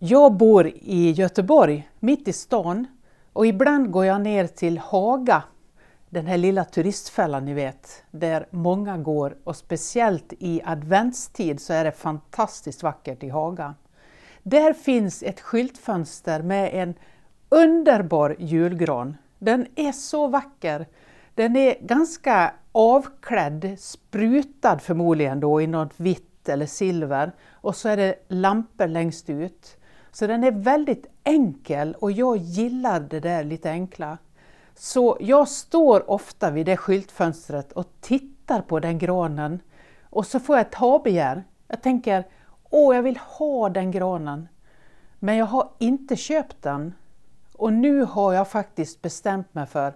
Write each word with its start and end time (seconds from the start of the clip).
Jag 0.00 0.32
bor 0.32 0.66
i 0.74 1.10
Göteborg, 1.10 1.88
mitt 2.00 2.28
i 2.28 2.32
stan, 2.32 2.86
och 3.32 3.46
ibland 3.46 3.90
går 3.90 4.04
jag 4.04 4.20
ner 4.20 4.46
till 4.46 4.78
Haga, 4.78 5.42
den 6.10 6.26
här 6.26 6.36
lilla 6.36 6.64
turistfällan 6.64 7.44
ni 7.44 7.54
vet, 7.54 8.04
där 8.10 8.46
många 8.50 8.98
går 8.98 9.36
och 9.44 9.56
speciellt 9.56 10.32
i 10.38 10.60
adventstid 10.64 11.60
så 11.60 11.72
är 11.72 11.84
det 11.84 11.92
fantastiskt 11.92 12.82
vackert 12.82 13.22
i 13.22 13.28
Haga. 13.28 13.74
Där 14.42 14.72
finns 14.72 15.22
ett 15.22 15.40
skyltfönster 15.40 16.42
med 16.42 16.70
en 16.72 16.94
underbar 17.48 18.36
julgran. 18.38 19.16
Den 19.38 19.66
är 19.76 19.92
så 19.92 20.26
vacker. 20.26 20.86
Den 21.34 21.56
är 21.56 21.76
ganska 21.80 22.54
avklädd, 22.72 23.76
sprutad 23.78 24.78
förmodligen 24.78 25.40
då 25.40 25.62
i 25.62 25.66
något 25.66 25.92
vitt 25.96 26.48
eller 26.48 26.66
silver 26.66 27.32
och 27.52 27.76
så 27.76 27.88
är 27.88 27.96
det 27.96 28.14
lampor 28.28 28.86
längst 28.86 29.30
ut. 29.30 29.77
Så 30.12 30.26
den 30.26 30.44
är 30.44 30.50
väldigt 30.50 31.06
enkel 31.24 31.94
och 32.00 32.12
jag 32.12 32.36
gillar 32.36 33.00
det 33.00 33.20
där 33.20 33.44
lite 33.44 33.70
enkla. 33.70 34.18
Så 34.74 35.16
jag 35.20 35.48
står 35.48 36.10
ofta 36.10 36.50
vid 36.50 36.66
det 36.66 36.76
skyltfönstret 36.76 37.72
och 37.72 37.86
tittar 38.00 38.60
på 38.60 38.80
den 38.80 38.98
granen 38.98 39.60
och 40.02 40.26
så 40.26 40.40
får 40.40 40.56
jag 40.56 40.66
ett 40.66 40.74
habegär. 40.74 41.44
Jag 41.68 41.82
tänker, 41.82 42.24
åh 42.70 42.96
jag 42.96 43.02
vill 43.02 43.16
ha 43.16 43.68
den 43.68 43.90
granen. 43.90 44.48
Men 45.18 45.36
jag 45.36 45.46
har 45.46 45.70
inte 45.78 46.16
köpt 46.16 46.62
den. 46.62 46.94
Och 47.54 47.72
nu 47.72 48.02
har 48.02 48.32
jag 48.32 48.48
faktiskt 48.48 49.02
bestämt 49.02 49.54
mig 49.54 49.66
för, 49.66 49.94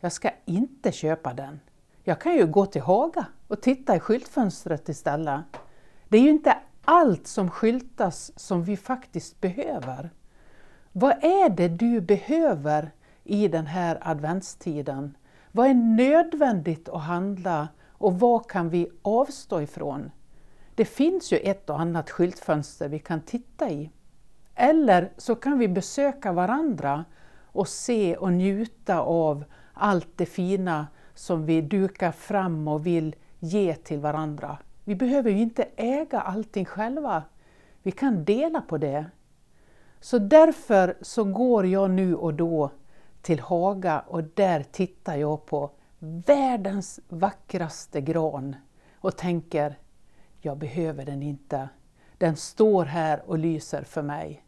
jag 0.00 0.12
ska 0.12 0.30
inte 0.44 0.92
köpa 0.92 1.34
den. 1.34 1.60
Jag 2.04 2.20
kan 2.20 2.34
ju 2.34 2.46
gå 2.46 2.66
till 2.66 2.82
Haga 2.82 3.26
och 3.48 3.60
titta 3.60 3.96
i 3.96 4.00
skyltfönstret 4.00 4.88
istället. 4.88 5.40
Det 6.08 6.18
är 6.18 6.22
ju 6.22 6.30
inte 6.30 6.56
allt 6.86 7.26
som 7.26 7.50
skyltas 7.50 8.32
som 8.36 8.62
vi 8.62 8.76
faktiskt 8.76 9.40
behöver. 9.40 10.10
Vad 10.92 11.24
är 11.24 11.48
det 11.48 11.68
du 11.68 12.00
behöver 12.00 12.90
i 13.24 13.48
den 13.48 13.66
här 13.66 13.98
adventstiden? 14.00 15.16
Vad 15.52 15.66
är 15.66 15.74
nödvändigt 15.74 16.88
att 16.88 17.02
handla 17.02 17.68
och 17.92 18.20
vad 18.20 18.50
kan 18.50 18.68
vi 18.68 18.90
avstå 19.02 19.62
ifrån? 19.62 20.10
Det 20.74 20.84
finns 20.84 21.32
ju 21.32 21.36
ett 21.36 21.70
och 21.70 21.80
annat 21.80 22.10
skyltfönster 22.10 22.88
vi 22.88 22.98
kan 22.98 23.20
titta 23.20 23.70
i. 23.70 23.90
Eller 24.54 25.12
så 25.16 25.34
kan 25.34 25.58
vi 25.58 25.68
besöka 25.68 26.32
varandra 26.32 27.04
och 27.42 27.68
se 27.68 28.16
och 28.16 28.32
njuta 28.32 29.00
av 29.00 29.44
allt 29.74 30.08
det 30.16 30.26
fina 30.26 30.86
som 31.14 31.46
vi 31.46 31.60
dukar 31.60 32.12
fram 32.12 32.68
och 32.68 32.86
vill 32.86 33.14
ge 33.38 33.74
till 33.74 33.98
varandra. 33.98 34.58
Vi 34.88 34.94
behöver 34.94 35.30
ju 35.30 35.38
inte 35.38 35.68
äga 35.76 36.20
allting 36.20 36.64
själva. 36.64 37.22
Vi 37.82 37.92
kan 37.92 38.24
dela 38.24 38.60
på 38.60 38.78
det. 38.78 39.06
Så 40.00 40.18
därför 40.18 40.96
så 41.00 41.24
går 41.24 41.66
jag 41.66 41.90
nu 41.90 42.14
och 42.14 42.34
då 42.34 42.70
till 43.22 43.40
Haga 43.40 44.00
och 44.00 44.24
där 44.24 44.62
tittar 44.62 45.16
jag 45.16 45.46
på 45.46 45.70
världens 45.98 47.00
vackraste 47.08 48.00
gran 48.00 48.56
och 48.94 49.16
tänker, 49.16 49.78
jag 50.40 50.58
behöver 50.58 51.04
den 51.04 51.22
inte. 51.22 51.68
Den 52.18 52.36
står 52.36 52.84
här 52.84 53.22
och 53.26 53.38
lyser 53.38 53.82
för 53.82 54.02
mig. 54.02 54.44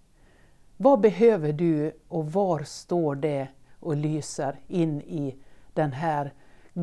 Vad 0.76 1.00
behöver 1.00 1.52
du 1.52 1.92
och 2.08 2.32
var 2.32 2.62
står 2.62 3.14
det 3.14 3.48
och 3.80 3.96
lyser 3.96 4.60
in 4.66 5.00
i 5.00 5.36
den 5.74 5.92
här 5.92 6.32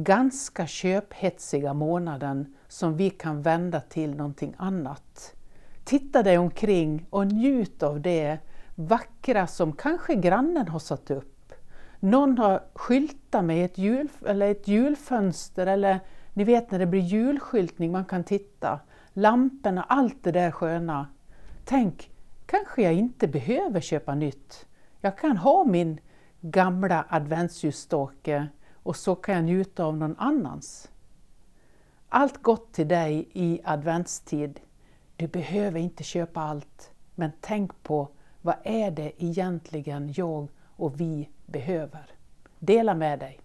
ganska 0.03 0.67
köphetsiga 0.67 1.73
månaden 1.73 2.55
som 2.67 2.97
vi 2.97 3.09
kan 3.09 3.41
vända 3.41 3.79
till 3.81 4.15
någonting 4.15 4.53
annat. 4.57 5.35
Titta 5.83 6.23
dig 6.23 6.37
omkring 6.37 7.05
och 7.09 7.27
njut 7.27 7.83
av 7.83 8.01
det 8.01 8.37
vackra 8.75 9.47
som 9.47 9.73
kanske 9.73 10.15
grannen 10.15 10.67
har 10.67 10.79
satt 10.79 11.11
upp. 11.11 11.53
Någon 11.99 12.37
har 12.37 12.63
skyltat 12.73 13.45
med 13.45 13.65
ett, 13.65 13.77
jul, 13.77 14.07
eller 14.25 14.51
ett 14.51 14.67
julfönster 14.67 15.67
eller 15.67 15.99
ni 16.33 16.43
vet 16.43 16.71
när 16.71 16.79
det 16.79 16.85
blir 16.85 17.01
julskyltning, 17.01 17.91
man 17.91 18.05
kan 18.05 18.23
titta. 18.23 18.79
Lamporna, 19.13 19.83
allt 19.83 20.23
det 20.23 20.31
där 20.31 20.51
sköna. 20.51 21.07
Tänk, 21.65 22.11
kanske 22.45 22.81
jag 22.81 22.93
inte 22.93 23.27
behöver 23.27 23.79
köpa 23.79 24.15
nytt. 24.15 24.65
Jag 25.01 25.17
kan 25.17 25.37
ha 25.37 25.65
min 25.65 25.99
gamla 26.41 27.05
adventsljusstake 27.09 28.47
och 28.85 28.95
så 28.95 29.15
kan 29.15 29.35
jag 29.35 29.43
njuta 29.43 29.85
av 29.85 29.97
någon 29.97 30.15
annans. 30.17 30.89
Allt 32.09 32.41
gott 32.41 32.73
till 32.73 32.87
dig 32.87 33.29
i 33.33 33.61
adventstid. 33.63 34.59
Du 35.15 35.27
behöver 35.27 35.79
inte 35.79 36.03
köpa 36.03 36.41
allt, 36.41 36.91
men 37.15 37.31
tänk 37.41 37.83
på 37.83 38.09
vad 38.41 38.55
är 38.63 38.91
det 38.91 39.23
egentligen 39.23 40.13
jag 40.15 40.47
och 40.75 40.99
vi 40.99 41.29
behöver. 41.45 42.05
Dela 42.59 42.95
med 42.95 43.19
dig. 43.19 43.39